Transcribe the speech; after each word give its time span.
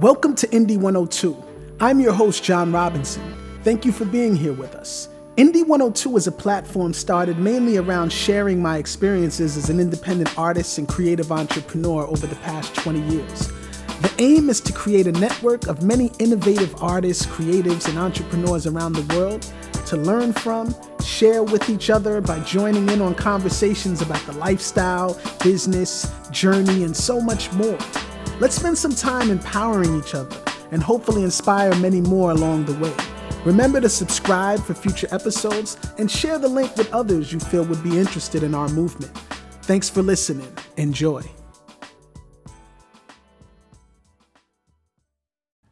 Welcome 0.00 0.34
to 0.36 0.46
Indie 0.46 0.78
102. 0.78 1.36
I'm 1.78 2.00
your 2.00 2.14
host, 2.14 2.42
John 2.42 2.72
Robinson. 2.72 3.36
Thank 3.64 3.84
you 3.84 3.92
for 3.92 4.06
being 4.06 4.34
here 4.34 4.54
with 4.54 4.74
us. 4.74 5.10
Indie 5.36 5.66
102 5.66 6.16
is 6.16 6.26
a 6.26 6.32
platform 6.32 6.94
started 6.94 7.38
mainly 7.38 7.76
around 7.76 8.10
sharing 8.10 8.62
my 8.62 8.78
experiences 8.78 9.58
as 9.58 9.68
an 9.68 9.78
independent 9.78 10.38
artist 10.38 10.78
and 10.78 10.88
creative 10.88 11.30
entrepreneur 11.30 12.06
over 12.06 12.26
the 12.26 12.36
past 12.36 12.74
20 12.76 12.98
years. 13.14 13.48
The 14.00 14.10
aim 14.16 14.48
is 14.48 14.62
to 14.62 14.72
create 14.72 15.06
a 15.06 15.12
network 15.12 15.66
of 15.66 15.82
many 15.82 16.10
innovative 16.18 16.82
artists, 16.82 17.26
creatives, 17.26 17.86
and 17.86 17.98
entrepreneurs 17.98 18.66
around 18.66 18.94
the 18.94 19.14
world 19.14 19.52
to 19.84 19.98
learn 19.98 20.32
from, 20.32 20.74
share 21.04 21.42
with 21.42 21.68
each 21.68 21.90
other 21.90 22.22
by 22.22 22.40
joining 22.40 22.88
in 22.88 23.02
on 23.02 23.14
conversations 23.14 24.00
about 24.00 24.24
the 24.24 24.32
lifestyle, 24.32 25.20
business, 25.44 26.10
journey, 26.30 26.84
and 26.84 26.96
so 26.96 27.20
much 27.20 27.52
more. 27.52 27.78
Let's 28.40 28.56
spend 28.56 28.78
some 28.78 28.94
time 28.94 29.30
empowering 29.30 29.98
each 29.98 30.14
other 30.14 30.34
and 30.70 30.82
hopefully 30.82 31.24
inspire 31.24 31.74
many 31.76 32.00
more 32.00 32.30
along 32.30 32.64
the 32.64 32.72
way. 32.78 32.94
Remember 33.44 33.82
to 33.82 33.88
subscribe 33.90 34.60
for 34.60 34.72
future 34.72 35.08
episodes 35.10 35.76
and 35.98 36.10
share 36.10 36.38
the 36.38 36.48
link 36.48 36.74
with 36.78 36.90
others 36.90 37.34
you 37.34 37.38
feel 37.38 37.64
would 37.64 37.82
be 37.82 37.98
interested 37.98 38.42
in 38.42 38.54
our 38.54 38.68
movement. 38.68 39.14
Thanks 39.64 39.90
for 39.90 40.00
listening. 40.00 40.50
Enjoy. 40.78 41.22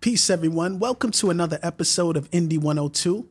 Peace, 0.03 0.29
everyone. 0.29 0.79
Welcome 0.79 1.13
to 1.13 1.31
another 1.31 1.59
episode 1.63 2.19
of 2.19 2.31
Indie 2.33 2.61
102. 2.61 3.31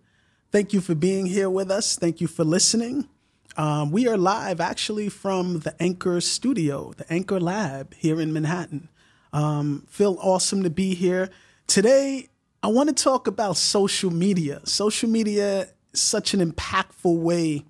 Thank 0.51 0.73
you 0.73 0.81
for 0.81 0.95
being 0.95 1.27
here 1.27 1.51
with 1.51 1.69
us. 1.69 1.95
Thank 1.95 2.21
you 2.21 2.25
for 2.27 2.43
listening. 2.43 3.07
Um, 3.55 3.91
we 3.91 4.07
are 4.07 4.17
live 4.17 4.59
actually 4.59 5.09
from 5.09 5.59
the 5.59 5.75
Anchor 5.79 6.21
studio, 6.21 6.93
the 6.97 7.13
Anchor 7.13 7.39
Lab 7.39 7.93
here 7.93 8.19
in 8.19 8.33
Manhattan. 8.33 8.89
Um, 9.37 9.85
feel 9.87 10.17
awesome 10.19 10.63
to 10.63 10.71
be 10.71 10.95
here. 10.95 11.29
Today, 11.67 12.27
I 12.63 12.69
want 12.69 12.89
to 12.89 13.03
talk 13.03 13.27
about 13.27 13.55
social 13.55 14.09
media. 14.09 14.61
Social 14.63 15.07
media 15.07 15.67
is 15.93 15.99
such 15.99 16.33
an 16.33 16.39
impactful 16.39 17.19
way 17.19 17.63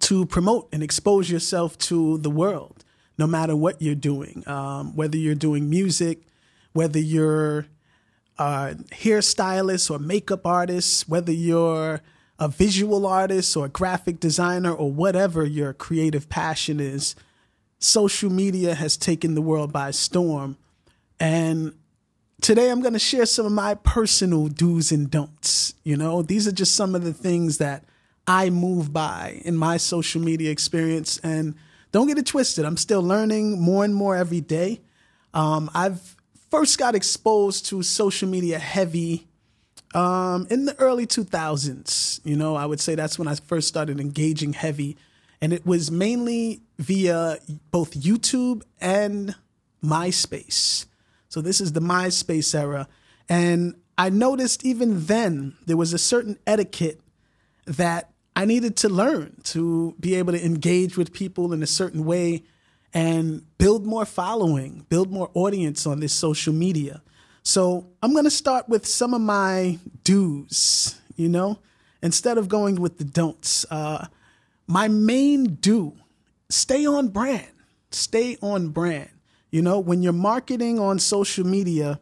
to 0.00 0.26
promote 0.26 0.68
and 0.70 0.82
expose 0.82 1.30
yourself 1.30 1.78
to 1.78 2.18
the 2.18 2.28
world, 2.28 2.84
no 3.16 3.26
matter 3.26 3.56
what 3.56 3.80
you're 3.80 3.94
doing, 3.94 4.46
um, 4.46 4.94
whether 4.94 5.16
you're 5.16 5.34
doing 5.34 5.70
music, 5.70 6.24
whether 6.74 6.98
you're 6.98 7.64
a 8.38 8.76
hairstylist 8.90 9.90
or 9.90 9.98
makeup 9.98 10.46
artist, 10.46 11.08
whether 11.08 11.32
you're 11.32 12.02
a 12.38 12.48
visual 12.48 13.06
artist 13.06 13.56
or 13.56 13.64
a 13.64 13.70
graphic 13.70 14.20
designer 14.20 14.74
or 14.74 14.92
whatever 14.92 15.42
your 15.42 15.72
creative 15.72 16.28
passion 16.28 16.80
is 16.80 17.14
social 17.80 18.30
media 18.30 18.74
has 18.74 18.96
taken 18.96 19.34
the 19.34 19.42
world 19.42 19.72
by 19.72 19.90
storm. 19.90 20.56
And 21.18 21.74
today 22.40 22.70
I'm 22.70 22.80
going 22.80 22.92
to 22.92 22.98
share 22.98 23.26
some 23.26 23.46
of 23.46 23.52
my 23.52 23.74
personal 23.74 24.48
do's 24.48 24.92
and 24.92 25.10
don'ts. 25.10 25.74
You 25.82 25.96
know, 25.96 26.22
these 26.22 26.46
are 26.46 26.52
just 26.52 26.76
some 26.76 26.94
of 26.94 27.02
the 27.02 27.14
things 27.14 27.58
that 27.58 27.84
I 28.26 28.50
move 28.50 28.92
by 28.92 29.40
in 29.44 29.56
my 29.56 29.78
social 29.78 30.20
media 30.20 30.50
experience. 30.50 31.18
And 31.24 31.54
don't 31.90 32.06
get 32.06 32.18
it 32.18 32.26
twisted, 32.26 32.64
I'm 32.64 32.76
still 32.76 33.02
learning 33.02 33.60
more 33.60 33.84
and 33.84 33.94
more 33.94 34.14
every 34.14 34.40
day. 34.40 34.82
Um, 35.32 35.70
I've 35.74 36.16
first 36.50 36.78
got 36.78 36.94
exposed 36.94 37.66
to 37.66 37.82
social 37.82 38.28
media 38.28 38.58
heavy 38.58 39.26
um, 39.94 40.46
in 40.50 40.66
the 40.66 40.78
early 40.78 41.06
2000s. 41.06 42.20
You 42.24 42.36
know, 42.36 42.56
I 42.56 42.66
would 42.66 42.80
say 42.80 42.94
that's 42.94 43.18
when 43.18 43.26
I 43.26 43.34
first 43.36 43.68
started 43.68 44.00
engaging 44.00 44.52
heavy 44.52 44.96
and 45.40 45.52
it 45.52 45.64
was 45.64 45.90
mainly 45.90 46.62
via 46.78 47.38
both 47.70 47.94
YouTube 47.94 48.62
and 48.80 49.34
MySpace. 49.82 50.86
So 51.28 51.40
this 51.40 51.60
is 51.60 51.72
the 51.72 51.80
MySpace 51.80 52.54
era. 52.54 52.88
And 53.28 53.76
I 53.96 54.10
noticed 54.10 54.64
even 54.64 55.06
then 55.06 55.56
there 55.66 55.76
was 55.76 55.92
a 55.92 55.98
certain 55.98 56.38
etiquette 56.46 57.00
that 57.66 58.10
I 58.34 58.44
needed 58.44 58.76
to 58.78 58.88
learn 58.88 59.36
to 59.44 59.94
be 60.00 60.14
able 60.14 60.32
to 60.32 60.44
engage 60.44 60.96
with 60.96 61.12
people 61.12 61.52
in 61.52 61.62
a 61.62 61.66
certain 61.66 62.04
way 62.04 62.44
and 62.92 63.44
build 63.58 63.86
more 63.86 64.04
following, 64.04 64.84
build 64.88 65.10
more 65.10 65.30
audience 65.34 65.86
on 65.86 66.00
this 66.00 66.12
social 66.12 66.52
media. 66.52 67.02
So 67.42 67.86
I'm 68.02 68.12
going 68.12 68.24
to 68.24 68.30
start 68.30 68.68
with 68.68 68.86
some 68.86 69.14
of 69.14 69.20
my 69.20 69.78
do's, 70.04 70.98
you 71.16 71.28
know, 71.28 71.60
instead 72.02 72.38
of 72.38 72.48
going 72.48 72.76
with 72.76 72.98
the 72.98 73.04
don'ts. 73.04 73.64
Uh, 73.70 74.06
my 74.70 74.88
main 74.88 75.44
do 75.56 75.96
stay 76.48 76.86
on 76.86 77.08
brand 77.08 77.46
stay 77.90 78.36
on 78.40 78.68
brand. 78.68 79.10
You 79.50 79.62
know 79.62 79.80
when 79.80 80.00
you're 80.00 80.12
marketing 80.12 80.78
on 80.78 80.98
social 80.98 81.44
media 81.46 82.00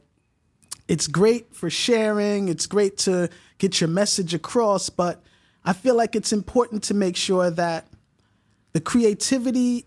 it's 0.87 1.07
great 1.07 1.55
for 1.55 1.71
sharing 1.71 2.49
it's 2.49 2.67
great 2.67 2.99
to 2.99 3.31
get 3.59 3.81
your 3.81 3.89
message 3.89 4.35
across 4.35 4.91
but 4.91 5.23
i 5.65 5.73
feel 5.73 5.95
like 5.95 6.15
it's 6.15 6.33
important 6.33 6.83
to 6.85 6.95
make 6.95 7.17
sure 7.17 7.51
that 7.51 7.87
the 8.73 8.81
creativity 8.81 9.87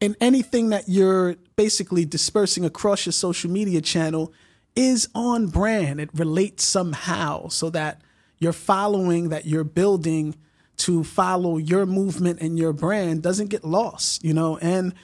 in 0.00 0.16
anything 0.20 0.68
that 0.68 0.84
you're 0.88 1.36
basically 1.56 2.04
dispersing 2.04 2.64
across 2.64 3.06
your 3.06 3.12
social 3.12 3.50
media 3.50 3.80
channel 3.80 4.32
is 4.76 5.08
on 5.14 5.48
brand. 5.48 6.00
It 6.00 6.10
relates 6.14 6.64
somehow 6.64 7.48
so 7.48 7.68
that 7.70 8.00
your 8.38 8.52
following 8.52 9.30
that 9.30 9.46
you're 9.46 9.64
building 9.64 10.36
to 10.78 11.04
follow 11.04 11.56
your 11.56 11.86
movement 11.86 12.40
and 12.40 12.58
your 12.58 12.72
brand 12.72 13.22
doesn't 13.22 13.48
get 13.48 13.64
lost, 13.64 14.24
you 14.24 14.32
know? 14.32 14.58
And 14.58 14.94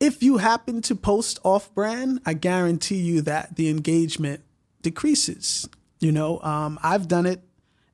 if 0.00 0.22
you 0.22 0.38
happen 0.38 0.82
to 0.82 0.94
post 0.94 1.38
off 1.44 1.74
brand, 1.74 2.20
I 2.26 2.34
guarantee 2.34 2.96
you 2.96 3.22
that 3.22 3.56
the 3.56 3.68
engagement 3.68 4.42
decreases. 4.82 5.68
You 6.00 6.12
know, 6.12 6.40
um, 6.40 6.78
I've 6.82 7.08
done 7.08 7.26
it 7.26 7.42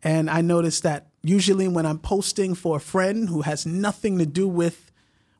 and 0.03 0.29
I 0.29 0.41
noticed 0.41 0.83
that 0.83 1.09
usually 1.23 1.69
when 1.69 1.87
I'm 1.87 1.99
posting 1.99 2.55
for 2.55 2.77
a 2.77 2.81
friend 2.81 3.29
who 3.29 3.43
has 3.43 3.67
nothing 3.67 4.19
to 4.19 4.27
do 4.27 4.49
with 4.49 4.91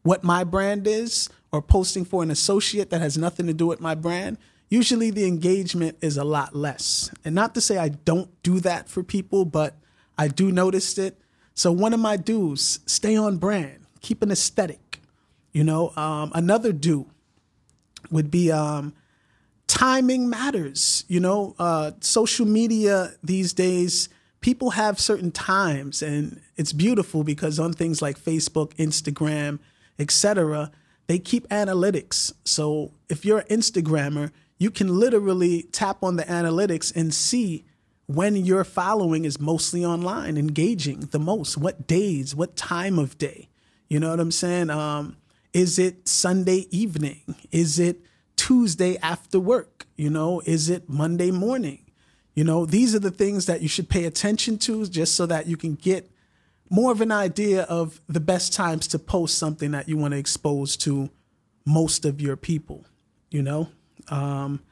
what 0.03 0.25
my 0.25 0.45
brand 0.45 0.87
is, 0.87 1.29
or 1.53 1.61
posting 1.61 2.05
for 2.05 2.23
an 2.23 2.31
associate 2.31 2.91
that 2.91 3.01
has 3.01 3.19
nothing 3.19 3.47
to 3.47 3.53
do 3.53 3.67
with 3.67 3.81
my 3.81 3.95
brand, 3.95 4.39
usually 4.69 5.11
the 5.11 5.27
engagement 5.27 5.99
is 6.01 6.17
a 6.17 6.25
lot 6.25 6.55
less. 6.55 7.11
And 7.25 7.35
not 7.35 7.55
to 7.55 7.61
say 7.61 7.77
I 7.77 7.89
don't 7.89 8.31
do 8.43 8.61
that 8.61 8.89
for 8.89 9.03
people, 9.03 9.45
but 9.45 9.77
I 10.17 10.29
do 10.29 10.53
notice 10.53 10.97
it. 10.97 11.21
So 11.61 11.71
one 11.71 11.93
of 11.93 12.01
my 12.01 12.17
do's, 12.17 12.81
stay 12.87 13.17
on 13.17 13.37
brand, 13.37 13.85
keep 14.01 14.23
an 14.23 14.31
aesthetic. 14.31 15.03
You 15.53 15.63
know, 15.63 15.93
um, 15.95 16.33
another 16.35 16.73
do 16.73 17.05
would 18.11 18.31
be 18.31 18.51
um, 18.51 18.95
timing 19.67 20.31
matters. 20.31 21.05
You 21.07 21.21
know, 21.21 21.55
uh, 21.59 21.91
social 22.01 22.47
media 22.47 23.13
these 23.23 23.53
days, 23.53 24.09
people 24.41 24.71
have 24.71 24.99
certain 24.99 25.31
times, 25.33 26.01
and 26.01 26.41
it's 26.57 26.73
beautiful 26.73 27.25
because 27.25 27.59
on 27.59 27.75
things 27.75 28.01
like 28.01 28.19
Facebook, 28.19 28.73
Instagram, 28.77 29.59
etc., 29.99 30.73
they 31.09 31.19
keep 31.19 31.47
analytics. 31.51 32.33
So 32.43 32.93
if 33.11 33.27
you're 33.27 33.41
an 33.41 33.49
Instagrammer, 33.49 34.31
you 34.57 34.71
can 34.71 34.99
literally 34.99 35.65
tap 35.73 36.03
on 36.03 36.17
the 36.17 36.25
analytics 36.25 36.91
and 36.97 37.13
see 37.13 37.67
when 38.11 38.35
your 38.35 38.65
following 38.65 39.25
is 39.25 39.39
mostly 39.39 39.85
online, 39.85 40.37
engaging 40.37 40.99
the 41.13 41.19
most? 41.21 41.57
What 41.57 41.87
days? 41.87 42.35
What 42.35 42.57
time 42.57 42.99
of 42.99 43.17
day? 43.19 43.49
You 43.89 44.01
know 44.01 44.11
what 44.11 44.19
I'm 44.19 44.33
saying? 44.33 44.69
Um, 44.69 45.17
is 45.53 45.79
it 45.79 46.09
Sunday 46.09 46.67
evening? 46.73 47.21
Is 47.53 47.79
it 47.79 48.01
Tuesday 48.35 48.97
after 48.97 49.39
work? 49.39 49.87
You 49.97 50.11
know, 50.11 50.43
is 50.45 50.69
it 50.69 50.89
Monday 50.89 51.31
morning? 51.31 51.85
You 52.35 52.43
know, 52.43 52.67
these 52.67 52.97
are 52.97 52.99
the 52.99 53.13
things 53.13 53.47
that 53.47 53.63
you 53.63 53.69
should 53.69 53.89
pay 53.89 54.07
attention 54.07 54.59
to 54.59 54.87
just 54.87 55.15
so 55.15 55.25
that 55.27 55.47
you 55.47 55.57
can 55.57 55.77
get 55.77 56.11
more 56.69 56.91
of 56.91 57.01
an 57.01 57.13
idea 57.13 57.63
of 57.63 58.01
the 58.09 58.19
best 58.19 58.53
times 58.53 58.89
to 58.89 58.99
post 58.99 59.39
something 59.39 59.71
that 59.71 59.89
you 59.89 59.97
want 59.97 60.15
to 60.15 60.19
expose 60.19 60.77
to 60.79 61.11
most 61.65 62.05
of 62.05 62.21
your 62.21 62.37
people, 62.37 62.85
you 63.31 63.43
know? 63.43 63.69
Um, 64.09 64.63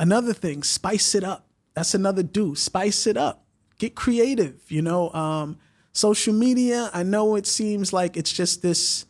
another 0.00 0.32
thing, 0.32 0.64
spice 0.64 1.14
it 1.14 1.22
up 1.22 1.46
that's 1.74 1.94
another 1.94 2.22
do. 2.22 2.54
Spice 2.54 3.06
it 3.06 3.16
up. 3.16 3.44
Get 3.78 3.94
creative. 3.94 4.60
You 4.68 4.82
know, 4.82 5.10
um, 5.10 5.58
social 5.92 6.34
media. 6.34 6.90
I 6.92 7.02
know 7.02 7.36
it 7.36 7.46
seems 7.46 7.92
like 7.92 8.16
it's 8.16 8.32
just 8.32 8.62
this 8.62 9.06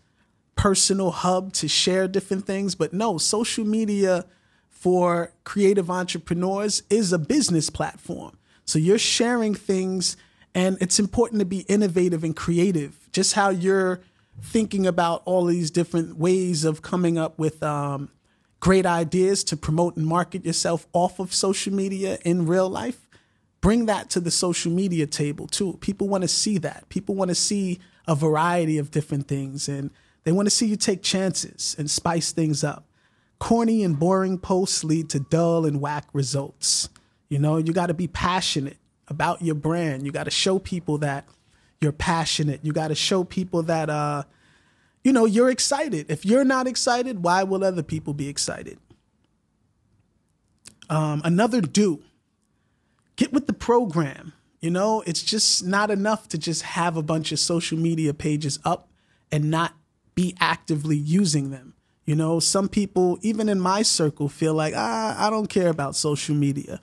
personal 0.57 1.11
hub 1.11 1.53
to 1.55 1.69
share 1.69 2.07
different 2.07 2.47
things, 2.47 2.75
but 2.75 2.93
no, 2.93 3.19
social 3.19 3.65
media 3.65 4.27
for 4.69 5.33
creative 5.45 5.91
entrepreneurs 5.91 6.83
is 6.91 7.13
a 7.13 7.19
business 7.19 7.71
platform. 7.71 8.37
So 8.65 8.79
you're 8.79 8.99
sharing 8.99 9.55
things, 9.55 10.17
and 10.55 10.77
it's 10.81 10.99
important 10.99 11.41
to 11.41 11.45
be 11.45 11.61
innovative 11.61 12.25
and 12.25 12.35
creative. 12.35 13.09
Just 13.13 13.35
how 13.35 13.51
you're 13.51 14.01
thinking 14.41 14.87
about 14.87 15.23
all 15.25 15.45
these 15.45 15.71
different 15.71 16.17
ways 16.17 16.65
of 16.65 16.83
coming 16.83 17.19
up 17.19 17.39
with 17.39 17.63
um, 17.63 18.09
great 18.63 18.87
ideas 18.87 19.43
to 19.43 19.57
promote 19.57 19.97
and 19.97 20.07
market 20.07 20.47
yourself 20.47 20.87
off 20.93 21.19
of 21.19 21.35
social 21.35 21.75
media 21.75 22.17
in 22.25 22.47
real 22.47 22.71
life, 22.71 23.09
bring 23.61 23.87
that 23.87 24.09
to 24.09 24.21
the 24.21 24.31
social 24.31 24.71
media 24.71 25.05
table 25.05 25.49
too. 25.49 25.77
People 25.81 26.09
want 26.09 26.23
to 26.23 26.29
see 26.29 26.59
that. 26.59 26.89
People 26.89 27.17
want 27.17 27.29
to 27.29 27.35
see 27.35 27.81
a 28.07 28.15
variety 28.15 28.79
of 28.79 28.93
different 28.93 29.27
things 29.27 29.69
and 29.69 29.91
they 30.23 30.31
want 30.31 30.47
to 30.47 30.51
see 30.55 30.67
you 30.67 30.77
take 30.77 31.03
chances 31.03 31.75
and 31.77 31.91
spice 31.91 32.31
things 32.31 32.63
up. 32.63 32.87
corny 33.41 33.83
and 33.83 33.99
boring 33.99 34.39
posts 34.39 34.85
lead 34.85 35.11
to 35.11 35.19
dull 35.19 35.67
and 35.67 35.81
whack 35.81 36.07
results. 36.13 36.89
You 37.29 37.41
know, 37.41 37.57
you 37.57 37.73
got 37.73 37.87
to 37.87 37.95
be 37.95 38.07
passionate 38.07 38.79
about 39.09 39.43
your 39.43 39.57
brand. 39.57 40.07
You 40.07 40.13
got 40.13 40.25
to 40.25 40.31
show 40.31 40.61
people 40.61 40.99
that 40.99 41.27
you're 41.81 41.91
passionate. 41.91 42.61
You 42.63 42.73
got 42.73 42.89
to 42.89 42.95
show 42.95 43.25
people 43.25 43.65
that 43.65 43.91
uh 43.91 44.23
you 45.05 45.13
know, 45.13 45.25
you're 45.25 45.51
excited. 45.51 46.11
If 46.11 46.25
you're 46.25 46.45
not 46.45 46.67
excited, 46.67 47.23
why 47.23 47.43
will 47.43 47.65
other 47.65 47.83
people 47.83 48.15
be 48.15 48.29
excited? 48.29 48.79
Um, 50.89 51.23
another 51.25 51.61
do 51.61 52.03
get 53.17 53.33
with 53.33 53.47
the 53.47 53.53
program. 53.53 54.33
You 54.61 54.71
know, 54.71 55.03
it's 55.07 55.23
just 55.23 55.65
not 55.65 55.91
enough 55.91 56.29
to 56.29 56.39
just 56.39 56.63
have 56.63 56.97
a 56.97 57.03
bunch 57.03 57.33
of 57.33 57.41
social 57.41 57.79
media 57.79 58.15
pages 58.15 58.59
up 58.65 58.89
and 59.31 59.51
not 59.51 59.75
be 60.15 60.37
actively 60.39 60.97
using 60.97 61.51
them. 61.51 61.75
You 62.05 62.15
know, 62.15 62.41
some 62.41 62.69
people, 62.69 63.19
even 63.23 63.49
in 63.49 63.61
my 63.61 63.83
circle, 63.83 64.29
feel 64.29 64.55
like, 64.55 64.75
ah, 64.77 65.27
I 65.27 65.31
don't 65.31 65.49
care 65.49 65.69
about 65.69 65.97
social 65.97 66.35
media. 66.35 66.81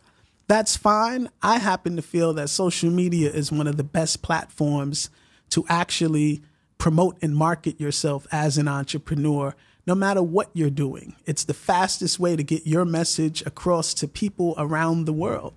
That's 0.47 0.75
fine. 0.75 1.29
I 1.41 1.59
happen 1.59 1.95
to 1.95 2.01
feel 2.01 2.33
that 2.33 2.49
social 2.49 2.89
media 2.89 3.29
is 3.29 3.51
one 3.51 3.67
of 3.67 3.77
the 3.77 3.83
best 3.83 4.21
platforms 4.21 5.09
to 5.51 5.65
actually 5.69 6.41
promote 6.79 7.17
and 7.21 7.35
market 7.35 7.79
yourself 7.79 8.25
as 8.31 8.57
an 8.57 8.67
entrepreneur, 8.67 9.53
no 9.85 9.93
matter 9.93 10.23
what 10.23 10.49
you're 10.53 10.71
doing. 10.71 11.15
It's 11.27 11.43
the 11.43 11.53
fastest 11.53 12.19
way 12.19 12.35
to 12.35 12.41
get 12.41 12.65
your 12.65 12.85
message 12.85 13.43
across 13.45 13.93
to 13.95 14.07
people 14.07 14.55
around 14.57 15.05
the 15.05 15.13
world. 15.13 15.53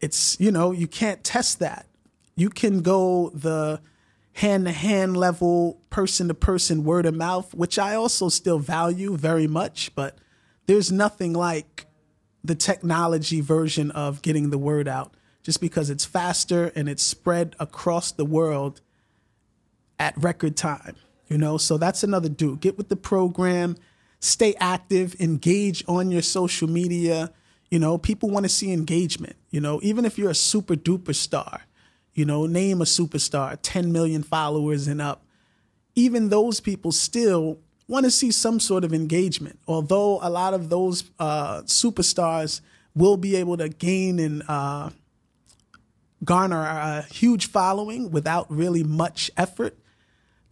It's, 0.00 0.40
you 0.40 0.50
know, 0.50 0.72
you 0.72 0.86
can't 0.86 1.22
test 1.22 1.58
that. 1.58 1.86
You 2.36 2.48
can 2.48 2.80
go 2.80 3.30
the 3.34 3.80
hand 4.34 4.66
to 4.66 4.72
hand 4.72 5.16
level, 5.16 5.80
person 5.90 6.28
to 6.28 6.34
person, 6.34 6.84
word 6.84 7.06
of 7.06 7.14
mouth, 7.14 7.52
which 7.54 7.78
I 7.78 7.94
also 7.94 8.28
still 8.28 8.58
value 8.58 9.16
very 9.16 9.46
much, 9.46 9.94
but 9.94 10.16
there's 10.66 10.90
nothing 10.90 11.32
like 11.32 11.86
the 12.42 12.54
technology 12.54 13.40
version 13.40 13.90
of 13.90 14.22
getting 14.22 14.50
the 14.50 14.58
word 14.58 14.86
out 14.86 15.14
just 15.42 15.60
because 15.60 15.90
it's 15.90 16.04
faster 16.04 16.72
and 16.74 16.88
it's 16.88 17.02
spread 17.02 17.54
across 17.58 18.12
the 18.12 18.24
world 18.24 18.80
at 19.98 20.14
record 20.16 20.56
time. 20.56 20.96
You 21.28 21.38
know, 21.38 21.56
so 21.56 21.78
that's 21.78 22.02
another 22.02 22.28
do. 22.28 22.56
Get 22.56 22.76
with 22.76 22.88
the 22.88 22.96
program, 22.96 23.76
stay 24.20 24.54
active, 24.60 25.16
engage 25.20 25.82
on 25.88 26.10
your 26.10 26.22
social 26.22 26.68
media. 26.68 27.32
You 27.70 27.78
know, 27.78 27.96
people 27.98 28.30
want 28.30 28.44
to 28.44 28.50
see 28.50 28.72
engagement. 28.72 29.36
You 29.50 29.60
know, 29.60 29.80
even 29.82 30.04
if 30.04 30.18
you're 30.18 30.30
a 30.30 30.34
super 30.34 30.74
duper 30.74 31.14
star, 31.14 31.62
you 32.14 32.24
know, 32.24 32.46
name 32.46 32.80
a 32.80 32.84
superstar, 32.84 33.58
10 33.62 33.92
million 33.92 34.22
followers 34.22 34.86
and 34.86 35.00
up. 35.00 35.24
Even 35.96 36.28
those 36.28 36.60
people 36.60 36.92
still 36.92 37.58
want 37.88 38.04
to 38.04 38.10
see 38.10 38.30
some 38.30 38.60
sort 38.60 38.84
of 38.84 38.94
engagement. 38.94 39.58
Although 39.66 40.20
a 40.22 40.30
lot 40.30 40.54
of 40.54 40.68
those 40.68 41.04
uh, 41.18 41.62
superstars 41.62 42.60
will 42.94 43.16
be 43.16 43.36
able 43.36 43.56
to 43.56 43.68
gain 43.68 44.18
and 44.18 44.42
uh, 44.48 44.90
garner 46.24 46.62
a 46.62 47.02
huge 47.02 47.46
following 47.46 48.10
without 48.10 48.50
really 48.50 48.84
much 48.84 49.30
effort, 49.36 49.76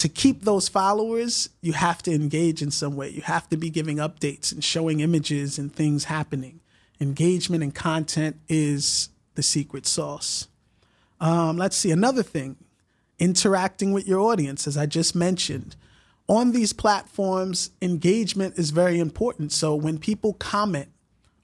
to 0.02 0.08
keep 0.08 0.42
those 0.42 0.68
followers, 0.68 1.48
you 1.60 1.74
have 1.74 2.02
to 2.02 2.12
engage 2.12 2.60
in 2.60 2.72
some 2.72 2.96
way. 2.96 3.08
You 3.10 3.22
have 3.22 3.48
to 3.50 3.56
be 3.56 3.70
giving 3.70 3.98
updates 3.98 4.50
and 4.50 4.64
showing 4.64 4.98
images 4.98 5.60
and 5.60 5.72
things 5.72 6.06
happening. 6.06 6.58
Engagement 7.00 7.62
and 7.62 7.72
content 7.72 8.34
is 8.48 9.10
the 9.36 9.44
secret 9.44 9.86
sauce. 9.86 10.48
Um, 11.20 11.56
let's 11.56 11.76
see, 11.76 11.92
another 11.92 12.24
thing 12.24 12.56
interacting 13.20 13.92
with 13.92 14.08
your 14.08 14.18
audience, 14.18 14.66
as 14.66 14.76
I 14.76 14.86
just 14.86 15.14
mentioned. 15.14 15.76
On 16.26 16.50
these 16.50 16.72
platforms, 16.72 17.70
engagement 17.80 18.58
is 18.58 18.70
very 18.70 18.98
important. 18.98 19.52
So 19.52 19.76
when 19.76 19.98
people 19.98 20.32
comment 20.32 20.88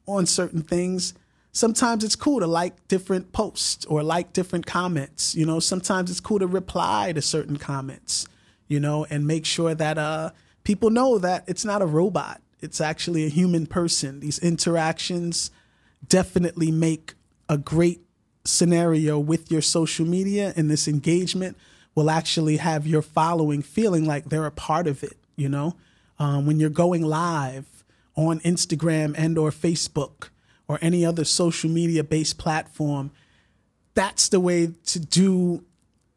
on 0.09 0.27
certain 0.27 0.63
things, 0.63 1.15
sometimes 1.53 2.03
it's 2.03 2.17
cool 2.17 2.41
to 2.41 2.49
like 2.49 2.89
different 2.89 3.31
posts 3.31 3.85
or 3.85 4.03
like 4.03 4.33
different 4.33 4.67
comments. 4.67 5.37
You 5.37 5.47
know, 5.47 5.61
sometimes 5.61 6.11
it's 6.11 6.19
cool 6.19 6.41
to 6.41 6.49
reply 6.49 7.13
to 7.13 7.23
certain 7.23 7.57
comments 7.57 8.27
you 8.69 8.79
know, 8.79 9.07
and 9.11 9.27
make 9.27 9.45
sure 9.45 9.75
that 9.75 9.99
uh, 9.99 10.31
people 10.65 10.91
know 10.91 11.19
that 11.19 11.45
it's 11.47 11.65
not 11.65 11.83
a 11.83 11.87
robot. 11.87 12.41
It's 12.61 12.81
actually 12.81 13.25
a 13.25 13.29
human 13.29 13.67
person. 13.67 14.21
These 14.21 14.39
interactions 14.39 15.51
definitely 16.07 16.71
make 16.71 17.15
a 17.49 17.57
great 17.59 18.01
scenario 18.45 19.19
with 19.19 19.51
your 19.51 19.63
social 19.63 20.07
media, 20.07 20.53
and 20.57 20.71
this 20.71 20.87
engagement 20.87 21.57
will 21.95 22.11
actually 22.11 22.59
have 22.59 22.87
your 22.87 23.03
following 23.03 23.63
feeling 23.63 24.05
like 24.05 24.27
they're 24.27 24.47
a 24.47 24.51
part 24.51 24.87
of 24.87 25.03
it. 25.03 25.17
You 25.37 25.49
know, 25.49 25.77
um, 26.19 26.47
when 26.47 26.61
you're 26.61 26.71
going 26.71 27.03
live 27.03 27.85
on 28.17 28.41
Instagram 28.41 29.15
and 29.17 29.39
or 29.39 29.51
Facebook 29.51 30.31
or 30.67 30.79
any 30.83 31.05
other 31.05 31.25
social 31.25 31.71
media 31.71 32.05
based 32.05 32.39
platform, 32.39 33.11
that's 33.95 34.29
the 34.29 34.41
way 34.41 34.73
to 34.87 35.01
do 35.01 35.65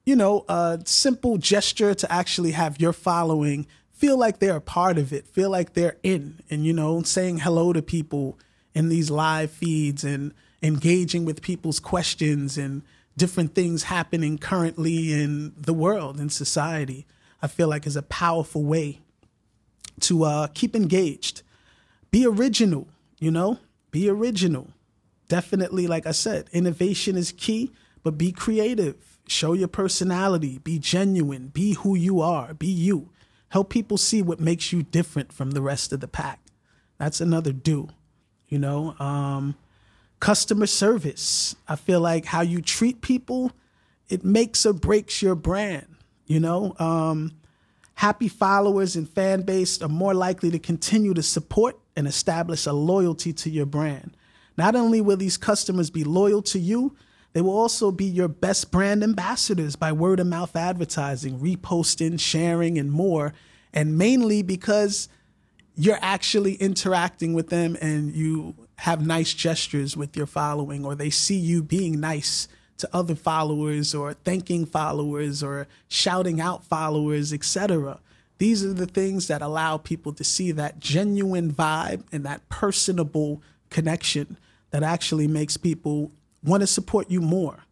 you 0.05 0.15
know, 0.15 0.45
a 0.49 0.79
simple 0.85 1.37
gesture 1.37 1.93
to 1.93 2.11
actually 2.11 2.51
have 2.51 2.79
your 2.79 2.93
following 2.93 3.67
feel 3.91 4.17
like 4.17 4.39
they're 4.39 4.55
a 4.55 4.61
part 4.61 4.97
of 4.97 5.13
it, 5.13 5.27
feel 5.27 5.51
like 5.51 5.73
they're 5.73 5.97
in, 6.01 6.39
and, 6.49 6.65
you 6.65 6.73
know, 6.73 7.03
saying 7.03 7.37
hello 7.37 7.71
to 7.71 7.83
people 7.83 8.39
in 8.73 8.89
these 8.89 9.11
live 9.11 9.51
feeds 9.51 10.03
and 10.03 10.33
engaging 10.63 11.23
with 11.23 11.39
people's 11.41 11.79
questions 11.79 12.57
and 12.57 12.81
different 13.15 13.53
things 13.53 13.83
happening 13.83 14.39
currently 14.39 15.13
in 15.13 15.53
the 15.55 15.73
world 15.73 16.17
and 16.19 16.31
society, 16.31 17.05
I 17.43 17.47
feel 17.47 17.67
like 17.67 17.85
is 17.85 17.95
a 17.95 18.01
powerful 18.01 18.63
way 18.63 19.01
to 19.99 20.23
uh, 20.23 20.47
keep 20.47 20.75
engaged. 20.75 21.43
Be 22.09 22.25
original, 22.25 22.87
you 23.19 23.29
know, 23.29 23.59
be 23.91 24.09
original. 24.09 24.69
Definitely, 25.27 25.85
like 25.85 26.07
I 26.07 26.11
said, 26.11 26.49
innovation 26.51 27.15
is 27.15 27.31
key, 27.31 27.71
but 28.01 28.17
be 28.17 28.31
creative 28.31 29.10
Show 29.31 29.53
your 29.53 29.69
personality, 29.69 30.57
be 30.57 30.77
genuine, 30.77 31.47
be 31.47 31.75
who 31.75 31.95
you 31.95 32.19
are, 32.19 32.53
be 32.53 32.67
you. 32.67 33.11
Help 33.47 33.69
people 33.69 33.97
see 33.97 34.21
what 34.21 34.41
makes 34.41 34.73
you 34.73 34.83
different 34.83 35.31
from 35.31 35.51
the 35.51 35.61
rest 35.61 35.93
of 35.93 36.01
the 36.01 36.07
pack. 36.09 36.41
That's 36.97 37.21
another 37.21 37.53
do, 37.53 37.87
you 38.49 38.59
know. 38.59 38.93
Um, 38.99 39.55
customer 40.19 40.65
service. 40.65 41.55
I 41.65 41.77
feel 41.77 42.01
like 42.01 42.25
how 42.25 42.41
you 42.41 42.61
treat 42.61 42.99
people, 42.99 43.53
it 44.09 44.25
makes 44.25 44.65
or 44.65 44.73
breaks 44.73 45.21
your 45.21 45.35
brand, 45.35 45.95
you 46.27 46.41
know. 46.41 46.75
Um, 46.77 47.31
happy 47.93 48.27
followers 48.27 48.97
and 48.97 49.07
fan 49.07 49.43
base 49.43 49.81
are 49.81 49.87
more 49.87 50.13
likely 50.13 50.51
to 50.51 50.59
continue 50.59 51.13
to 51.13 51.23
support 51.23 51.79
and 51.95 52.05
establish 52.05 52.65
a 52.65 52.73
loyalty 52.73 53.31
to 53.31 53.49
your 53.49 53.65
brand. 53.65 54.17
Not 54.57 54.75
only 54.75 54.99
will 54.99 55.15
these 55.15 55.37
customers 55.37 55.89
be 55.89 56.03
loyal 56.03 56.41
to 56.41 56.59
you, 56.59 56.97
they 57.33 57.41
will 57.41 57.57
also 57.57 57.91
be 57.91 58.05
your 58.05 58.27
best 58.27 58.71
brand 58.71 59.03
ambassadors 59.03 59.75
by 59.75 59.91
word 59.91 60.19
of 60.19 60.27
mouth 60.27 60.55
advertising, 60.55 61.39
reposting, 61.39 62.19
sharing, 62.19 62.77
and 62.77 62.91
more. 62.91 63.33
And 63.73 63.97
mainly 63.97 64.41
because 64.41 65.07
you're 65.75 65.99
actually 66.01 66.55
interacting 66.55 67.33
with 67.33 67.49
them 67.49 67.77
and 67.81 68.13
you 68.13 68.55
have 68.77 69.05
nice 69.05 69.33
gestures 69.33 69.95
with 69.95 70.17
your 70.17 70.25
following, 70.25 70.83
or 70.83 70.95
they 70.95 71.09
see 71.09 71.37
you 71.37 71.63
being 71.63 71.99
nice 71.99 72.47
to 72.79 72.89
other 72.91 73.15
followers, 73.15 73.93
or 73.93 74.13
thanking 74.13 74.65
followers, 74.65 75.43
or 75.43 75.67
shouting 75.87 76.41
out 76.41 76.63
followers, 76.63 77.31
etc. 77.31 77.99
These 78.39 78.65
are 78.65 78.73
the 78.73 78.87
things 78.87 79.27
that 79.27 79.43
allow 79.43 79.77
people 79.77 80.13
to 80.13 80.23
see 80.23 80.51
that 80.53 80.79
genuine 80.79 81.53
vibe 81.53 82.03
and 82.11 82.25
that 82.25 82.49
personable 82.49 83.43
connection 83.69 84.35
that 84.71 84.81
actually 84.81 85.27
makes 85.27 85.57
people 85.57 86.11
want 86.43 86.61
to 86.61 86.67
support 86.67 87.09
you 87.09 87.21
more. 87.21 87.65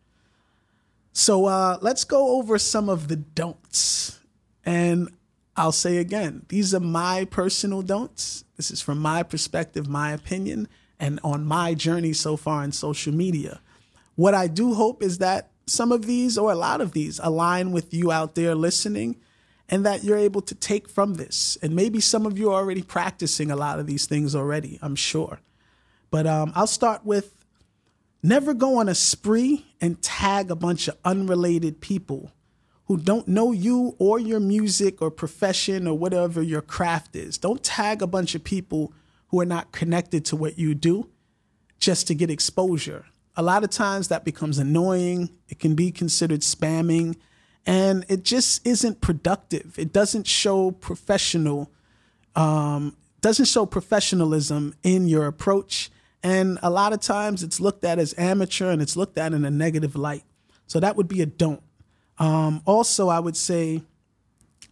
So 1.12 1.46
uh, 1.46 1.78
let's 1.82 2.04
go 2.04 2.38
over 2.38 2.58
some 2.58 2.90
of 2.90 3.08
the 3.08 3.16
don'ts. 3.16 4.20
And 4.66 5.10
I'll 5.56 5.72
say 5.72 5.98
again, 5.98 6.46
these 6.50 6.74
are 6.74 6.80
my 6.80 7.26
personal 7.26 7.82
don'ts. 7.82 8.46
This 8.58 8.72
is 8.72 8.82
from 8.82 9.00
my 9.00 9.24
perspective, 9.24 9.88
my 9.88 10.12
opinion, 10.12 10.68
and 11.00 11.20
on 11.24 11.46
my 11.46 11.74
journey 11.74 12.14
so 12.14 12.38
far 12.38 12.64
in 12.64 12.72
social 12.72 13.14
media. 13.14 13.60
What 14.16 14.34
I 14.34 14.48
do 14.48 14.74
hope 14.74 15.02
is 15.02 15.18
that 15.18 15.50
some 15.66 15.92
of 15.92 16.06
these 16.06 16.38
or 16.38 16.52
a 16.52 16.56
lot 16.56 16.82
of 16.82 16.92
these 16.94 17.20
align 17.24 17.72
with 17.72 17.94
you 17.94 18.12
out 18.12 18.36
there 18.36 18.56
listening 18.56 19.18
and 19.70 19.86
that 19.86 20.04
you're 20.04 20.18
able 20.18 20.42
to 20.42 20.56
take 20.56 20.90
from 20.90 21.14
this. 21.16 21.58
And 21.62 21.76
maybe 21.76 22.02
some 22.02 22.26
of 22.26 22.38
you 22.38 22.52
are 22.52 22.56
already 22.56 22.82
practicing 22.82 23.52
a 23.52 23.56
lot 23.56 23.80
of 23.80 23.88
these 23.88 24.08
things 24.08 24.36
already, 24.36 24.80
I'm 24.82 24.96
sure. 24.96 25.40
But 26.10 26.26
um, 26.26 26.52
I'll 26.56 26.68
start 26.68 27.06
with 27.06 27.39
Never 28.22 28.54
go 28.54 28.80
on 28.80 28.90
a 28.90 28.96
spree 28.96 29.66
and 29.80 30.02
tag 30.02 30.52
a 30.52 30.56
bunch 30.56 30.88
of 30.88 30.98
unrelated 31.06 31.80
people 31.80 32.32
who 32.86 32.98
don't 32.98 33.28
know 33.28 33.52
you 33.52 33.96
or 34.00 34.20
your 34.20 34.40
music 34.40 35.02
or 35.02 35.12
profession 35.12 35.88
or 35.88 35.98
whatever 35.98 36.42
your 36.42 36.62
craft 36.62 37.16
is. 37.16 37.38
Don't 37.38 37.64
tag 37.64 38.02
a 38.02 38.08
bunch 38.08 38.36
of 38.36 38.44
people 38.44 38.94
who 39.28 39.40
are 39.40 39.46
not 39.46 39.72
connected 39.72 40.26
to 40.26 40.36
what 40.36 40.58
you 40.58 40.74
do 40.74 41.08
just 41.78 42.08
to 42.08 42.16
get 42.16 42.30
exposure. 42.30 43.06
A 43.38 43.44
lot 43.44 43.64
of 43.64 43.70
times 43.70 44.08
that 44.10 44.26
becomes 44.26 44.58
annoying. 44.58 45.30
It 45.48 45.60
can 45.60 45.76
be 45.76 45.92
considered 45.92 46.42
spamming 46.42 47.16
and 47.66 48.06
it 48.10 48.24
just 48.24 48.66
isn't 48.66 49.02
productive. 49.02 49.78
It 49.78 49.94
doesn't 49.94 50.28
show 50.28 50.72
professional 50.72 51.72
um, 52.36 52.96
doesn't 53.22 53.46
show 53.46 53.66
professionalism 53.66 54.74
in 54.82 55.08
your 55.08 55.28
approach. 55.28 55.92
And 56.24 56.60
a 56.62 56.70
lot 56.70 56.94
of 56.94 57.00
times 57.00 57.44
it's 57.44 57.60
looked 57.60 57.86
at 57.86 58.00
as 58.00 58.14
amateur 58.18 58.72
and 58.72 58.82
it's 58.82 58.98
looked 58.98 59.18
at 59.18 59.34
in 59.34 59.46
a 59.46 59.52
negative 59.52 59.96
light. 59.96 60.24
So 60.68 60.80
that 60.80 60.96
would 60.96 61.08
be 61.08 61.22
a 61.22 61.26
don't. 61.26 61.64
Um, 62.18 62.62
also, 62.66 63.08
I 63.08 63.20
would 63.20 63.38
say 63.38 63.82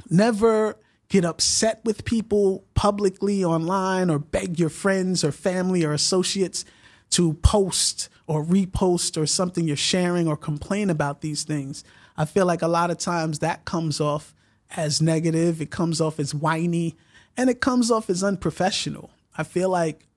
never 0.10 0.78
get 1.10 1.24
upset 1.24 1.82
with 1.86 2.04
people 2.04 2.66
publicly 2.74 3.44
online 3.44 4.10
or 4.10 4.20
beg 4.20 4.60
your 4.60 4.70
friends 4.70 5.24
or 5.24 5.32
family 5.32 5.86
or 5.86 5.94
associates 5.94 6.66
to 7.12 7.34
post 7.36 8.10
or 8.28 8.44
repost 8.44 9.20
or 9.20 9.26
something 9.26 9.66
you're 9.66 9.78
sharing 9.78 10.28
or 10.28 10.36
complain 10.36 10.90
about 10.90 11.22
these 11.22 11.44
things. 11.44 11.84
I 12.18 12.26
feel 12.26 12.46
like 12.46 12.62
a 12.62 12.68
lot 12.68 12.92
of 12.92 12.98
times 12.98 13.40
that 13.40 13.64
comes 13.64 14.02
off 14.02 14.34
as 14.76 15.02
negative, 15.02 15.62
it 15.62 15.72
comes 15.72 16.02
off 16.02 16.20
as 16.20 16.36
whiny, 16.36 16.98
and 17.38 17.50
it 17.50 17.62
comes 17.62 17.90
off 17.90 18.10
as 18.10 18.24
unprofessional. 18.24 19.12
I 19.38 19.44
feel 19.44 19.70
like 19.70 20.08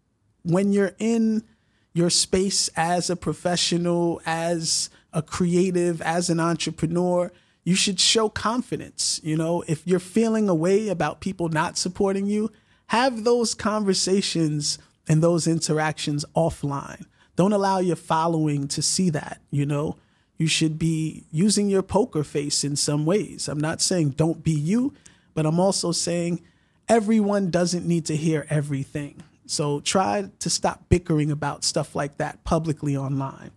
when 0.43 0.73
you're 0.73 0.95
in 0.99 1.45
your 1.93 2.11
space 2.11 2.69
as 2.77 3.11
a 3.11 3.17
professional, 3.17 4.21
as 4.25 4.91
a 5.13 5.23
creative, 5.23 6.01
as 6.03 6.31
an 6.31 6.39
entrepreneur, 6.39 7.33
you 7.65 7.75
should 7.75 8.01
show 8.01 8.29
confidence. 8.29 9.21
You 9.23 9.37
know, 9.37 9.63
if 9.67 9.87
you're 9.87 9.99
feeling 9.99 10.49
a 10.49 10.55
way 10.55 10.89
about 10.89 11.21
people 11.21 11.49
not 11.49 11.77
supporting 11.77 12.27
you, 12.27 12.51
have 12.87 13.25
those 13.25 13.55
conversations 13.55 14.79
and 15.09 15.23
those 15.23 15.47
interactions 15.47 16.25
offline. 16.37 17.05
Don't 17.37 17.53
allow 17.53 17.79
your 17.79 17.97
following 17.97 18.69
to 18.69 18.83
see 18.83 19.11
that, 19.11 19.41
you 19.51 19.67
know. 19.67 19.97
You 20.37 20.47
should 20.47 20.79
be 20.79 21.25
using 21.31 21.69
your 21.69 21.83
poker 21.83 22.25
face 22.25 22.65
in 22.65 22.77
some 22.77 23.05
ways. 23.05 23.47
I'm 23.49 23.61
not 23.61 23.81
saying 23.81 24.11
don't 24.11 24.43
be 24.43 24.53
you, 24.53 24.95
but 25.35 25.45
I'm 25.45 25.61
also 25.61 25.93
saying 25.93 26.43
everyone 26.89 27.51
doesn't 27.51 27.87
need 27.87 28.07
to 28.07 28.17
hear 28.17 28.47
everything. 28.49 29.23
So 29.51 29.81
try 29.81 30.31
to 30.39 30.49
stop 30.49 30.89
bickering 30.89 31.33
about 31.33 31.65
stuff 31.65 31.97
like 31.97 32.19
that 32.19 32.45
publicly 32.45 32.97
online. 32.97 33.51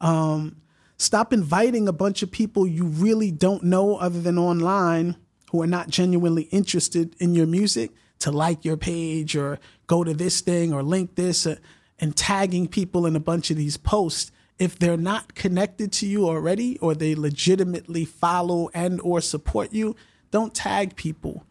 Um, 0.00 0.62
stop 0.96 1.32
inviting 1.32 1.88
a 1.88 1.92
bunch 1.92 2.22
of 2.22 2.30
people 2.30 2.68
you 2.68 2.84
really 2.84 3.32
don't 3.32 3.64
know 3.64 3.96
other 3.96 4.20
than 4.20 4.38
online 4.38 5.16
who 5.50 5.60
are 5.60 5.66
not 5.66 5.88
genuinely 5.88 6.44
interested 6.44 7.16
in 7.18 7.34
your 7.34 7.48
music 7.48 7.90
to 8.20 8.30
like 8.30 8.64
your 8.64 8.76
page 8.76 9.34
or 9.34 9.58
go 9.88 10.04
to 10.04 10.14
this 10.14 10.40
thing 10.40 10.72
or 10.72 10.84
link 10.84 11.16
this 11.16 11.48
uh, 11.48 11.56
and 11.98 12.16
tagging 12.16 12.68
people 12.68 13.04
in 13.04 13.16
a 13.16 13.20
bunch 13.20 13.50
of 13.50 13.56
these 13.56 13.76
posts 13.76 14.30
if 14.60 14.78
they're 14.78 14.96
not 14.96 15.34
connected 15.34 15.90
to 15.90 16.06
you 16.06 16.28
already 16.28 16.78
or 16.78 16.94
they 16.94 17.16
legitimately 17.16 18.04
follow 18.04 18.70
and 18.72 19.00
or 19.00 19.20
support 19.20 19.72
you 19.72 19.96
don't 20.30 20.54
tag 20.54 20.94
people 20.94 21.44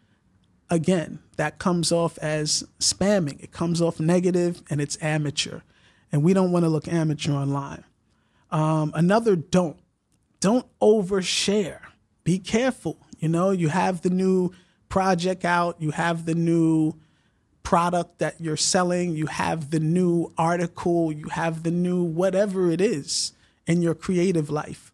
again 0.70 1.20
that 1.38 1.60
comes 1.60 1.92
off 1.92 2.18
as 2.20 2.64
spamming. 2.80 3.44
It 3.44 3.52
comes 3.52 3.82
off 3.82 4.00
negative 4.00 4.62
and 4.70 4.82
it's 4.82 4.98
amateur. 5.02 5.62
And 6.12 6.24
we 6.24 6.34
don't 6.34 6.52
want 6.52 6.64
to 6.64 6.70
look 6.70 6.88
amateur 6.88 7.34
online. 7.34 7.84
Um, 8.52 8.92
another 8.96 9.36
don't 9.36 9.78
don't 10.40 10.68
overshare. 10.80 11.80
Be 12.24 12.40
careful 12.40 12.98
you 13.20 13.30
know 13.30 13.52
you 13.52 13.70
have 13.70 14.02
the 14.02 14.10
new 14.10 14.52
project 14.90 15.46
out 15.46 15.82
you 15.82 15.92
have 15.92 16.26
the 16.26 16.36
new 16.36 16.94
product 17.64 18.20
that 18.20 18.40
you're 18.40 18.58
selling, 18.58 19.16
you 19.16 19.26
have 19.26 19.72
the 19.72 19.80
new 19.80 20.32
article, 20.38 21.12
you 21.12 21.30
have 21.30 21.64
the 21.64 21.72
new 21.72 22.04
whatever 22.04 22.70
it 22.70 22.82
is 22.82 23.32
in 23.66 23.82
your 23.82 23.96
creative 23.96 24.50
life. 24.50 24.92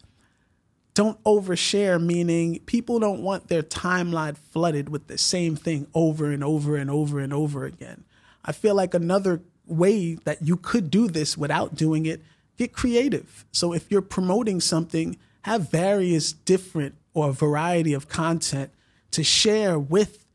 Don't 1.00 1.24
overshare, 1.24 1.98
meaning 1.98 2.60
people 2.66 3.00
don't 3.00 3.22
want 3.22 3.48
their 3.48 3.64
timeline 3.64 4.36
flooded 4.36 4.90
with 4.90 5.08
the 5.08 5.18
same 5.18 5.56
thing 5.56 5.88
over 5.94 6.30
and 6.30 6.44
over 6.44 6.76
and 6.76 6.92
over 6.92 7.22
and 7.22 7.32
over 7.32 7.64
again. 7.64 8.04
I 8.44 8.52
feel 8.52 8.76
like 8.76 8.94
another 8.94 9.40
way 9.66 10.16
that 10.26 10.42
you 10.42 10.58
could 10.58 10.92
do 10.92 11.08
this 11.08 11.38
without 11.38 11.74
doing 11.74 12.06
it, 12.06 12.22
get 12.58 12.74
creative. 12.74 13.46
So 13.54 13.72
if 13.72 13.90
you're 13.90 14.02
promoting 14.02 14.60
something, 14.60 15.16
have 15.44 15.72
various 15.72 16.34
different 16.34 16.96
or 17.14 17.32
variety 17.32 17.94
of 17.94 18.10
content 18.10 18.70
to 19.12 19.24
share 19.24 19.80
with 19.80 20.26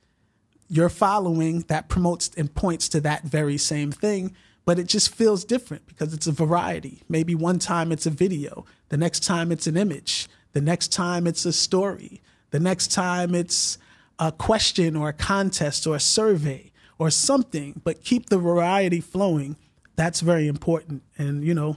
your 0.70 0.88
following 0.88 1.60
that 1.68 1.90
promotes 1.90 2.30
and 2.38 2.54
points 2.54 2.88
to 2.88 3.02
that 3.02 3.24
very 3.24 3.58
same 3.58 3.92
thing, 3.92 4.34
but 4.64 4.78
it 4.78 4.86
just 4.86 5.14
feels 5.14 5.44
different 5.44 5.86
because 5.86 6.14
it's 6.14 6.26
a 6.26 6.32
variety. 6.32 7.02
Maybe 7.06 7.34
one 7.34 7.58
time 7.58 7.92
it's 7.92 8.06
a 8.06 8.10
video, 8.10 8.64
the 8.88 8.96
next 8.96 9.24
time 9.24 9.52
it's 9.52 9.66
an 9.66 9.76
image, 9.76 10.26
the 10.54 10.60
next 10.60 10.92
time 10.92 11.26
it's 11.26 11.44
a 11.44 11.52
story, 11.52 12.22
the 12.50 12.60
next 12.60 12.92
time 12.92 13.34
it's 13.34 13.76
a 14.18 14.32
question 14.32 14.96
or 14.96 15.10
a 15.10 15.12
contest 15.12 15.86
or 15.86 15.96
a 15.96 16.00
survey 16.00 16.72
or 16.96 17.10
something, 17.10 17.80
but 17.84 18.02
keep 18.04 18.30
the 18.30 18.38
variety 18.38 19.00
flowing. 19.00 19.56
That's 19.96 20.20
very 20.20 20.46
important. 20.48 21.02
And, 21.18 21.44
you 21.44 21.54
know, 21.54 21.76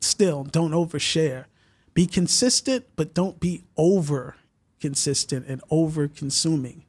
still 0.00 0.44
don't 0.44 0.72
overshare. 0.72 1.44
Be 1.94 2.06
consistent, 2.06 2.84
but 2.96 3.14
don't 3.14 3.40
be 3.40 3.64
over 3.76 4.34
consistent 4.80 5.46
and 5.46 5.62
over 5.70 6.08
consuming. 6.08 6.84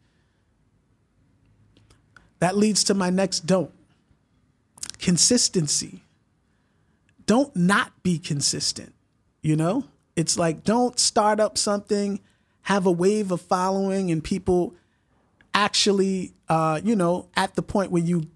That 2.39 2.57
leads 2.57 2.83
to 2.85 2.93
my 2.93 3.09
next 3.09 3.41
don't 3.41 3.71
consistency. 4.99 6.01
Don't 7.25 7.55
not 7.55 7.91
be 8.03 8.17
consistent. 8.17 8.93
You 9.41 9.55
know, 9.55 9.85
it's 10.17 10.37
like 10.37 10.63
don't 10.65 10.99
start 10.99 11.39
up 11.39 11.57
something, 11.57 12.19
have 12.63 12.85
a 12.85 12.91
wave 12.91 13.31
of 13.31 13.39
following, 13.39 14.11
and 14.11 14.21
people 14.21 14.73
actually, 15.53 16.33
uh, 16.49 16.81
you 16.83 16.95
know, 16.95 17.29
at 17.37 17.55
the 17.55 17.61
point 17.61 17.91
where 17.91 18.03
you 18.03 18.27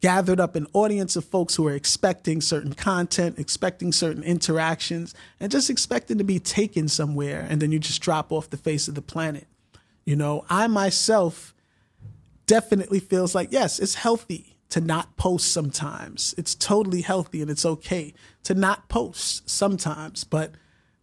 gathered 0.00 0.38
up 0.38 0.54
an 0.54 0.66
audience 0.74 1.16
of 1.16 1.24
folks 1.24 1.56
who 1.56 1.66
are 1.66 1.74
expecting 1.74 2.42
certain 2.42 2.74
content, 2.74 3.38
expecting 3.38 3.92
certain 3.92 4.22
interactions, 4.22 5.14
and 5.40 5.50
just 5.50 5.70
expecting 5.70 6.18
to 6.18 6.24
be 6.24 6.38
taken 6.38 6.86
somewhere, 6.86 7.46
and 7.48 7.62
then 7.62 7.72
you 7.72 7.78
just 7.78 8.02
drop 8.02 8.30
off 8.30 8.50
the 8.50 8.58
face 8.58 8.86
of 8.86 8.94
the 8.94 9.02
planet. 9.02 9.46
You 10.04 10.16
know, 10.16 10.44
I 10.50 10.66
myself 10.66 11.54
definitely 12.46 13.00
feels 13.00 13.34
like, 13.34 13.48
yes, 13.50 13.78
it's 13.78 13.94
healthy 13.94 14.58
to 14.68 14.82
not 14.82 15.16
post 15.16 15.50
sometimes. 15.50 16.34
It's 16.36 16.54
totally 16.54 17.00
healthy 17.00 17.40
and 17.40 17.50
it's 17.50 17.64
okay 17.64 18.12
to 18.44 18.54
not 18.54 18.88
post 18.88 19.48
sometimes, 19.48 20.24
but 20.24 20.52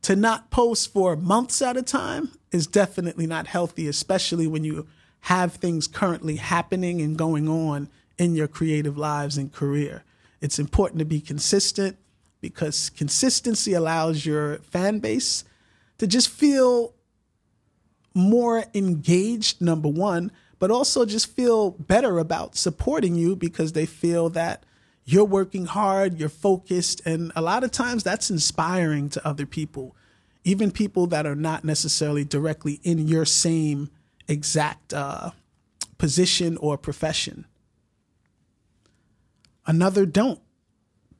to 0.03 0.15
not 0.15 0.51
post 0.51 0.93
for 0.93 1.15
months 1.15 1.61
at 1.61 1.77
a 1.77 1.81
time 1.81 2.31
is 2.51 2.67
definitely 2.67 3.25
not 3.25 3.47
healthy, 3.47 3.87
especially 3.87 4.45
when 4.45 4.63
you 4.63 4.87
have 5.21 5.53
things 5.53 5.87
currently 5.87 6.35
happening 6.35 7.01
and 7.01 7.17
going 7.17 7.47
on 7.47 7.89
in 8.17 8.35
your 8.35 8.47
creative 8.47 8.97
lives 8.97 9.37
and 9.37 9.51
career. 9.51 10.03
It's 10.41 10.59
important 10.59 10.99
to 10.99 11.05
be 11.05 11.21
consistent 11.21 11.97
because 12.41 12.89
consistency 12.89 13.73
allows 13.73 14.25
your 14.25 14.57
fan 14.57 14.99
base 14.99 15.45
to 15.97 16.05
just 16.05 16.27
feel 16.27 16.93
more 18.13 18.65
engaged, 18.73 19.61
number 19.61 19.87
one, 19.87 20.31
but 20.59 20.69
also 20.69 21.05
just 21.05 21.33
feel 21.33 21.71
better 21.71 22.19
about 22.19 22.57
supporting 22.57 23.15
you 23.15 23.37
because 23.37 23.71
they 23.71 23.85
feel 23.85 24.29
that 24.29 24.65
you're 25.05 25.25
working 25.25 25.65
hard, 25.65 26.19
you're 26.19 26.29
focused, 26.29 27.01
and 27.05 27.31
a 27.35 27.41
lot 27.41 27.63
of 27.63 27.71
times 27.71 28.03
that's 28.03 28.29
inspiring 28.29 29.09
to 29.09 29.27
other 29.27 29.45
people, 29.45 29.95
even 30.43 30.71
people 30.71 31.07
that 31.07 31.25
are 31.25 31.35
not 31.35 31.63
necessarily 31.63 32.23
directly 32.23 32.79
in 32.83 33.07
your 33.07 33.25
same 33.25 33.89
exact 34.27 34.93
uh, 34.93 35.31
position 35.97 36.57
or 36.57 36.77
profession. 36.77 37.45
Another 39.65 40.05
don't 40.05 40.39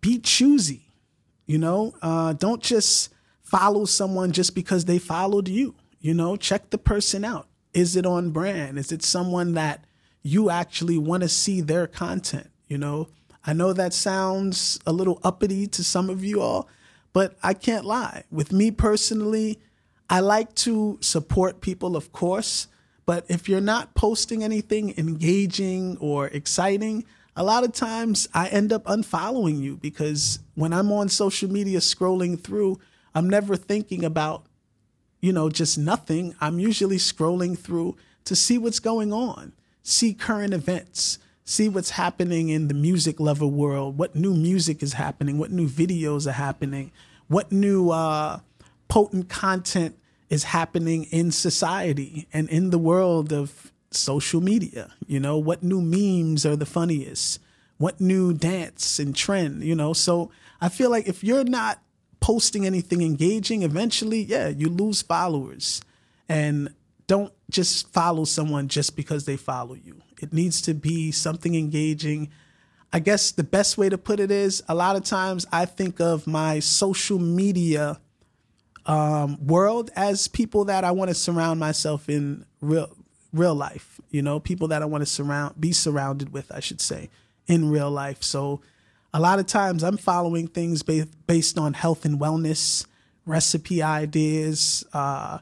be 0.02 0.20
choosy. 0.20 0.82
You 1.46 1.58
know, 1.58 1.94
uh, 2.02 2.34
don't 2.34 2.62
just 2.62 3.14
follow 3.42 3.86
someone 3.86 4.32
just 4.32 4.56
because 4.56 4.86
they 4.86 4.98
followed 4.98 5.48
you. 5.48 5.76
You 6.00 6.14
know, 6.14 6.36
check 6.36 6.70
the 6.70 6.78
person 6.78 7.26
out. 7.26 7.48
Is 7.74 7.96
it 7.96 8.06
on 8.06 8.32
brand? 8.32 8.78
Is 8.78 8.92
it 8.92 9.04
someone 9.04 9.54
that 9.54 9.84
you 10.22 10.50
actually 10.50 10.98
want 10.98 11.24
to 11.24 11.30
see 11.30 11.60
their 11.60 11.88
content? 11.88 12.50
You 12.68 12.78
know, 12.78 13.10
I 13.46 13.54
know 13.54 13.74
that 13.74 13.94
sounds 13.94 14.80
a 14.86 14.94
little 14.94 15.20
uppity 15.24 15.68
to 15.68 15.84
some 15.84 16.10
of 16.10 16.24
you 16.24 16.42
all, 16.42 16.68
but 17.12 17.38
I 17.44 17.54
can't 17.54 17.86
lie. 17.86 18.24
With 18.32 18.52
me 18.52 18.72
personally, 18.72 19.60
I 20.10 20.20
like 20.22 20.54
to 20.56 20.98
support 21.02 21.62
people, 21.62 21.96
of 21.96 22.12
course, 22.12 22.68
but 23.06 23.26
if 23.28 23.50
you're 23.50 23.62
not 23.62 23.96
posting 23.96 24.44
anything 24.44 24.94
engaging 24.98 25.98
or 26.00 26.28
exciting, 26.28 27.06
a 27.36 27.44
lot 27.44 27.64
of 27.64 27.74
times 27.74 28.30
I 28.34 28.48
end 28.48 28.72
up 28.72 28.86
unfollowing 28.86 29.62
you 29.62 29.76
because 29.78 30.40
when 30.56 30.72
I'm 30.72 30.92
on 30.92 31.10
social 31.10 31.52
media 31.52 31.80
scrolling 31.80 32.40
through, 32.40 32.80
I'm 33.14 33.30
never 33.30 33.56
thinking 33.56 34.06
about 34.06 34.46
you 35.24 35.32
know, 35.32 35.50
just 35.50 35.78
nothing, 35.78 36.36
I'm 36.42 36.60
usually 36.60 36.98
scrolling 36.98 37.58
through 37.58 37.96
to 38.26 38.36
see 38.36 38.58
what's 38.58 38.82
going 38.82 39.14
on, 39.14 39.54
see 39.82 40.14
current 40.14 40.54
events, 40.54 41.18
see 41.46 41.70
what's 41.70 41.92
happening 41.92 42.50
in 42.50 42.68
the 42.68 42.74
music 42.74 43.20
lover 43.20 43.48
world, 43.48 43.98
what 43.98 44.16
new 44.16 44.34
music 44.34 44.82
is 44.82 44.94
happening, 44.94 45.38
what 45.38 45.52
new 45.52 45.68
videos 45.68 46.28
are 46.28 46.34
happening, 46.34 46.92
what 47.28 47.52
new 47.52 47.90
uh, 47.90 48.40
potent 48.88 49.30
content 49.30 49.98
is 50.30 50.46
happening 50.46 51.04
in 51.06 51.32
society 51.32 52.28
and 52.34 52.50
in 52.50 52.70
the 52.70 52.78
world 52.78 53.32
of 53.32 53.72
social 53.92 54.42
media. 54.42 54.92
You 55.06 55.20
know, 55.20 55.38
what 55.38 55.64
new 55.64 55.82
memes 55.82 56.46
are 56.46 56.56
the 56.56 56.66
funniest? 56.66 57.40
What 57.78 58.00
new 58.00 58.34
dance 58.34 59.00
and 59.00 59.16
trend, 59.16 59.64
you 59.64 59.76
know? 59.76 59.94
So 59.94 60.32
I 60.62 60.70
feel 60.70 60.90
like 60.90 61.08
if 61.08 61.24
you're 61.24 61.44
not 61.44 61.80
posting 62.20 62.66
anything 62.66 63.02
engaging, 63.02 63.64
eventually, 63.64 64.24
yeah, 64.24 64.48
you 64.48 64.70
lose 64.70 65.02
followers. 65.02 65.82
And 66.30 66.74
don't 67.08 67.34
just 67.50 67.92
follow 67.92 68.24
someone 68.24 68.70
just 68.70 68.96
because 68.96 69.26
they 69.26 69.36
follow 69.36 69.76
you. 69.76 70.02
It 70.24 70.34
needs 70.34 70.62
to 70.64 70.74
be 70.74 71.12
something 71.12 71.56
engaging. 71.56 72.30
I 72.92 73.00
guess 73.00 73.32
the 73.32 73.44
best 73.44 73.78
way 73.78 73.90
to 73.90 73.98
put 73.98 74.20
it 74.20 74.32
is 74.32 74.64
a 74.68 74.76
lot 74.76 74.96
of 74.96 75.04
times 75.04 75.46
I 75.52 75.66
think 75.66 76.00
of 76.00 76.26
my 76.26 76.60
social 76.60 77.20
media 77.20 78.00
um, 78.86 79.46
world 79.46 79.90
as 79.96 80.28
people 80.28 80.66
that 80.66 80.84
I 80.84 80.92
want 80.92 81.10
to 81.10 81.16
surround 81.16 81.60
myself 81.60 82.10
in 82.10 82.46
real 82.62 82.96
real 83.32 83.56
life. 83.56 84.00
You 84.12 84.22
know, 84.22 84.40
people 84.40 84.68
that 84.70 84.82
I 84.82 84.86
want 84.86 85.02
to 85.02 85.06
surround 85.06 85.60
be 85.60 85.72
surrounded 85.72 86.32
with, 86.32 86.52
I 86.52 86.60
should 86.60 86.82
say, 86.82 87.10
in 87.48 87.70
real 87.70 87.90
life. 87.92 88.24
So 88.24 88.62
a 89.14 89.20
lot 89.20 89.40
of 89.40 89.48
times 89.48 89.84
I'm 89.84 89.98
following 89.98 90.48
things 90.48 90.84
ba- 90.84 91.08
based 91.28 91.58
on 91.58 91.74
health 91.74 92.06
and 92.06 92.20
wellness, 92.20 92.86
recipe 93.26 93.82
ideas, 93.82 94.86
uh, 94.94 95.40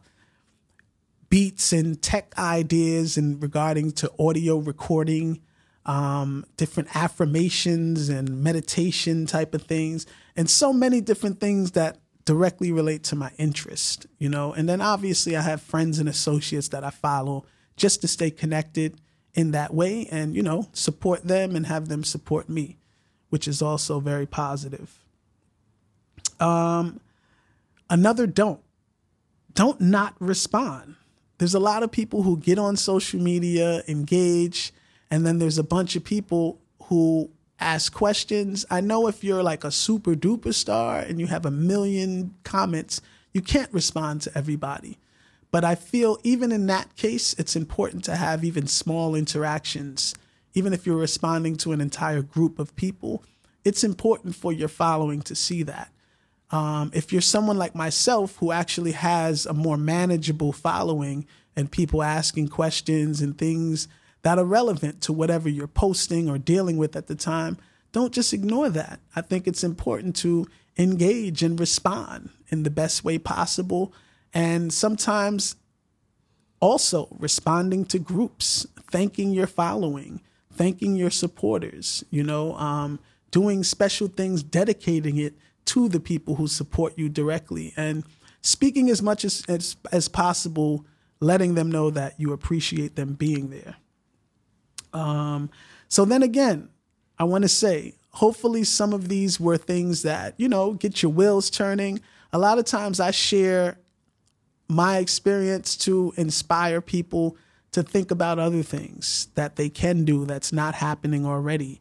beats 1.31 1.73
and 1.73 1.99
tech 2.01 2.37
ideas, 2.37 3.17
and 3.17 3.41
regarding 3.41 3.91
to 3.93 4.11
audio 4.19 4.57
recording, 4.57 5.41
um, 5.85 6.45
different 6.57 6.95
affirmations 6.95 8.09
and 8.09 8.43
meditation 8.43 9.25
type 9.25 9.55
of 9.55 9.63
things, 9.63 10.05
and 10.35 10.49
so 10.49 10.71
many 10.71 11.01
different 11.01 11.39
things 11.39 11.71
that 11.71 11.97
directly 12.25 12.71
relate 12.71 13.03
to 13.03 13.15
my 13.15 13.31
interest, 13.37 14.05
you 14.19 14.29
know. 14.29 14.53
And 14.53 14.69
then 14.69 14.81
obviously 14.81 15.35
I 15.35 15.41
have 15.41 15.61
friends 15.61 15.99
and 15.99 16.07
associates 16.07 16.67
that 16.67 16.83
I 16.83 16.91
follow 16.91 17.45
just 17.75 18.01
to 18.01 18.07
stay 18.07 18.29
connected 18.29 18.99
in 19.33 19.51
that 19.51 19.73
way 19.73 20.07
and, 20.11 20.35
you 20.35 20.43
know, 20.43 20.69
support 20.73 21.23
them 21.23 21.55
and 21.55 21.65
have 21.65 21.87
them 21.87 22.03
support 22.03 22.49
me, 22.49 22.77
which 23.29 23.47
is 23.47 23.61
also 23.61 23.99
very 23.99 24.27
positive. 24.27 24.99
Um 26.39 26.99
another 27.89 28.27
don't 28.27 28.61
don't 29.53 29.81
not 29.81 30.15
respond. 30.19 30.95
There's 31.41 31.55
a 31.55 31.59
lot 31.59 31.81
of 31.81 31.91
people 31.91 32.21
who 32.21 32.37
get 32.37 32.59
on 32.59 32.77
social 32.77 33.19
media, 33.19 33.81
engage, 33.87 34.71
and 35.09 35.25
then 35.25 35.39
there's 35.39 35.57
a 35.57 35.63
bunch 35.63 35.95
of 35.95 36.03
people 36.03 36.61
who 36.83 37.31
ask 37.59 37.91
questions. 37.91 38.63
I 38.69 38.79
know 38.79 39.07
if 39.07 39.23
you're 39.23 39.41
like 39.41 39.63
a 39.63 39.71
super 39.71 40.13
duper 40.13 40.53
star 40.53 40.99
and 40.99 41.19
you 41.19 41.25
have 41.25 41.47
a 41.47 41.49
million 41.49 42.35
comments, 42.43 43.01
you 43.33 43.41
can't 43.41 43.73
respond 43.73 44.21
to 44.21 44.37
everybody. 44.37 44.99
But 45.49 45.63
I 45.63 45.73
feel 45.73 46.19
even 46.21 46.51
in 46.51 46.67
that 46.67 46.95
case, 46.95 47.33
it's 47.39 47.55
important 47.55 48.03
to 48.03 48.17
have 48.17 48.43
even 48.43 48.67
small 48.67 49.15
interactions. 49.15 50.13
Even 50.53 50.73
if 50.73 50.85
you're 50.85 50.95
responding 50.95 51.55
to 51.55 51.71
an 51.71 51.81
entire 51.81 52.21
group 52.21 52.59
of 52.59 52.75
people, 52.75 53.23
it's 53.65 53.83
important 53.83 54.35
for 54.35 54.53
your 54.53 54.67
following 54.67 55.23
to 55.23 55.33
see 55.33 55.63
that. 55.63 55.91
Um, 56.51 56.91
if 56.93 57.11
you're 57.11 57.21
someone 57.21 57.57
like 57.57 57.75
myself 57.75 58.35
who 58.37 58.51
actually 58.51 58.91
has 58.91 59.45
a 59.45 59.53
more 59.53 59.77
manageable 59.77 60.51
following 60.51 61.25
and 61.55 61.71
people 61.71 62.03
asking 62.03 62.49
questions 62.49 63.21
and 63.21 63.37
things 63.37 63.87
that 64.23 64.37
are 64.37 64.45
relevant 64.45 65.01
to 65.01 65.13
whatever 65.13 65.49
you're 65.49 65.67
posting 65.67 66.29
or 66.29 66.37
dealing 66.37 66.77
with 66.77 66.95
at 66.95 67.07
the 67.07 67.15
time, 67.15 67.57
don't 67.91 68.13
just 68.13 68.33
ignore 68.33 68.69
that. 68.69 68.99
I 69.15 69.21
think 69.21 69.47
it's 69.47 69.63
important 69.63 70.15
to 70.17 70.45
engage 70.77 71.41
and 71.43 71.59
respond 71.59 72.29
in 72.49 72.63
the 72.63 72.69
best 72.69 73.03
way 73.03 73.17
possible. 73.17 73.93
And 74.33 74.71
sometimes 74.71 75.55
also 76.59 77.07
responding 77.17 77.85
to 77.85 77.99
groups, 77.99 78.65
thanking 78.91 79.31
your 79.31 79.47
following, 79.47 80.21
thanking 80.53 80.95
your 80.95 81.09
supporters, 81.09 82.03
you 82.11 82.23
know, 82.23 82.55
um, 82.55 82.99
doing 83.31 83.63
special 83.63 84.07
things, 84.07 84.43
dedicating 84.43 85.17
it 85.17 85.33
to 85.65 85.89
the 85.89 85.99
people 85.99 86.35
who 86.35 86.47
support 86.47 86.97
you 86.97 87.09
directly, 87.09 87.73
and 87.77 88.03
speaking 88.41 88.89
as 88.89 89.01
much 89.01 89.23
as, 89.23 89.43
as, 89.47 89.75
as 89.91 90.07
possible, 90.07 90.85
letting 91.19 91.55
them 91.55 91.71
know 91.71 91.89
that 91.91 92.19
you 92.19 92.33
appreciate 92.33 92.95
them 92.95 93.13
being 93.13 93.49
there. 93.49 93.75
Um, 94.93 95.49
so 95.87 96.05
then 96.05 96.23
again, 96.23 96.69
I 97.19 97.23
want 97.25 97.43
to 97.43 97.49
say, 97.49 97.95
hopefully, 98.11 98.63
some 98.63 98.93
of 98.93 99.07
these 99.07 99.39
were 99.39 99.57
things 99.57 100.03
that, 100.03 100.33
you 100.37 100.49
know, 100.49 100.73
get 100.73 101.03
your 101.03 101.11
wheels 101.11 101.49
turning. 101.49 102.01
A 102.33 102.39
lot 102.39 102.57
of 102.57 102.65
times 102.65 102.99
I 102.99 103.11
share 103.11 103.77
my 104.67 104.97
experience 104.97 105.75
to 105.77 106.13
inspire 106.17 106.81
people 106.81 107.37
to 107.73 107.83
think 107.83 108.09
about 108.09 108.39
other 108.39 108.63
things 108.63 109.27
that 109.35 109.55
they 109.55 109.69
can 109.69 110.03
do 110.05 110.25
that's 110.25 110.51
not 110.51 110.75
happening 110.75 111.25
already 111.25 111.80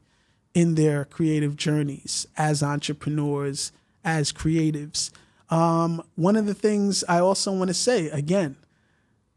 in 0.55 0.75
their 0.75 1.05
creative 1.05 1.57
journeys 1.57 2.27
as 2.37 2.63
entrepreneurs, 2.63 3.73
as 4.05 4.33
creatives. 4.33 5.11
Um, 5.49 6.03
one 6.15 6.37
of 6.37 6.47
the 6.47 6.55
things 6.55 7.05
I 7.09 7.19
also 7.19 7.53
want 7.53 7.69
to 7.69 7.75
say 7.75 8.09
again, 8.09 8.57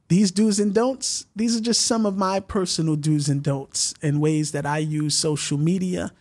these 0.10 0.32
do's 0.32 0.60
and 0.60 0.74
don'ts, 0.74 1.26
these 1.36 1.58
are 1.58 1.62
just 1.62 1.82
some 1.82 2.06
of 2.06 2.18
my 2.18 2.40
personal 2.40 2.96
do's 2.96 3.30
and 3.30 3.42
don'ts 3.42 3.96
and 4.02 4.22
ways 4.22 4.52
that 4.52 4.66
I 4.66 4.78
use 4.80 5.16
social 5.16 5.58
media 5.58 6.12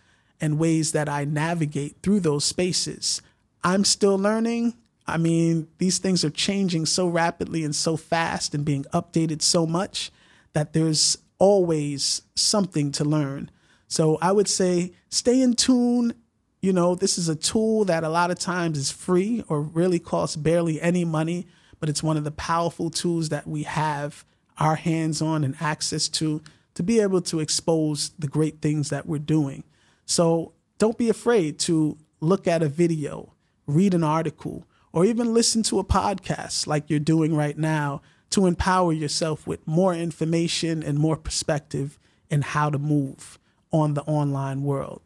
and 0.41 0.59
ways 0.59 0.93
that 0.93 1.09
I 1.09 1.25
navigate 1.25 1.97
through 2.03 2.21
those 2.21 2.45
spaces. 2.45 3.23
I'm 3.63 3.85
still 3.85 4.19
learning. 4.19 4.75
I 5.07 5.19
mean, 5.19 5.69
these 5.79 5.99
things 5.99 6.25
are 6.25 6.31
changing 6.31 6.87
so 6.87 7.07
rapidly 7.07 7.65
and 7.65 7.75
so 7.75 7.97
fast 7.97 8.55
and 8.55 8.65
being 8.65 8.85
updated 8.93 9.43
so 9.43 9.67
much 9.67 10.11
that 10.53 10.73
there's 10.73 11.19
always 11.39 12.23
something 12.35 12.93
to 12.93 13.05
learn. 13.05 13.51
So 13.93 14.19
I 14.23 14.33
would 14.33 14.49
say 14.49 14.93
stay 15.11 15.41
in 15.41 15.55
tune. 15.55 16.15
You 16.61 16.73
know, 16.73 16.95
this 16.95 17.19
is 17.19 17.29
a 17.29 17.37
tool 17.37 17.85
that 17.87 18.05
a 18.05 18.09
lot 18.09 18.31
of 18.31 18.39
times 18.39 18.79
is 18.79 18.91
free 18.91 19.45
or 19.49 19.61
really 19.61 19.99
costs 19.99 20.37
barely 20.37 20.81
any 20.81 21.05
money 21.05 21.47
but 21.83 21.89
it's 21.89 22.01
one 22.01 22.17
of 22.17 22.23
the 22.23 22.31
powerful 22.31 22.91
tools 22.91 23.31
that 23.31 23.45
we 23.45 23.65
have 23.65 24.25
our 24.59 24.77
hands 24.77 25.21
on 25.21 25.43
and 25.43 25.57
access 25.59 26.07
to 26.07 26.41
to 26.75 26.83
be 26.85 27.01
able 27.01 27.21
to 27.21 27.41
expose 27.41 28.11
the 28.21 28.29
great 28.29 28.63
things 28.63 28.89
that 28.89 29.05
we're 29.05 29.19
doing. 29.19 29.65
So 30.07 30.53
don't 30.79 30.97
be 30.97 31.09
afraid 31.09 31.59
to 31.61 31.99
look 32.21 32.47
at 32.47 32.63
a 32.63 32.69
video, 32.69 33.33
read 33.67 33.95
an 33.95 34.05
article, 34.05 34.65
or 34.93 35.05
even 35.05 35.35
listen 35.35 35.65
to 35.65 35.81
a 35.81 35.85
podcast 35.85 36.69
like 36.69 36.89
you're 36.89 37.01
doing 37.01 37.35
right 37.35 37.59
now 37.59 38.01
to 38.31 38.47
empower 38.47 38.93
yourself 38.93 39.45
with 39.45 39.67
more 39.67 39.93
information 39.93 40.85
and 40.85 41.01
more 41.01 41.17
perspective 41.17 41.99
in 42.31 42.43
how 42.43 42.71
to 42.71 42.79
move 42.79 43.41
on 43.73 43.95
the 43.95 44.03
online 44.03 44.63
world. 44.63 45.03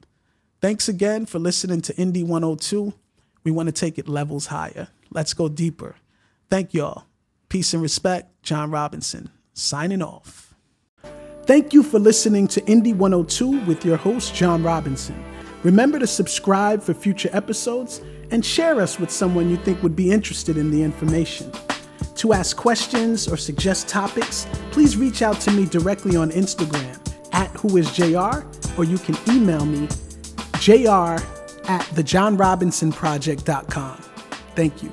Thanks 0.61 0.89
again 0.89 1.27
for 1.27 1.39
listening 1.39 1.81
to 1.83 1.95
Indie 1.95 2.27
102. 2.27 2.93
We 3.45 3.51
want 3.53 3.69
to 3.69 3.73
take 3.73 3.99
it 3.99 4.09
levels 4.09 4.47
higher. 4.47 4.89
Let's 5.11 5.33
go 5.33 5.49
deeper. 5.49 5.97
Thank 6.51 6.75
y'all. 6.75 7.05
Peace 7.49 7.73
and 7.73 7.83
respect. 7.83 8.43
John 8.43 8.71
Robinson, 8.71 9.31
signing 9.55 10.03
off. 10.03 10.55
Thank 11.45 11.73
you 11.73 11.85
for 11.85 12.01
listening 12.01 12.49
to 12.49 12.61
Indie 12.63 12.95
102 12.95 13.65
with 13.67 13.85
your 13.85 13.97
host, 13.97 14.35
John 14.35 14.65
Robinson. 14.65 15.23
Remember 15.63 15.99
to 15.99 16.07
subscribe 16.07 16.83
for 16.83 16.93
future 16.93 17.31
episodes 17.33 18.01
and 18.33 18.45
share 18.45 18.81
us 18.81 18.99
with 18.99 19.11
someone 19.11 19.49
you 19.49 19.57
think 19.57 19.83
would 19.83 19.95
be 19.95 20.11
interested 20.11 20.57
in 20.57 20.71
the 20.71 20.83
information. 20.83 21.53
To 22.17 22.33
ask 22.33 22.57
questions 22.57 23.29
or 23.29 23.37
suggest 23.37 23.87
topics, 23.89 24.47
please 24.73 24.97
reach 24.97 25.23
out 25.23 25.41
to 25.43 25.51
me 25.53 25.67
directly 25.67 26.17
on 26.17 26.31
Instagram 26.33 27.01
at 27.37 27.53
whoisjr, 27.53 28.79
or 28.79 28.85
you 28.85 28.99
can 28.99 29.16
email 29.29 29.64
me 29.64 29.87
jr 30.59 31.22
at 31.68 31.83
thejohnrobinsonproject.com. 31.94 33.96
Thank 34.55 34.83
you. 34.83 34.90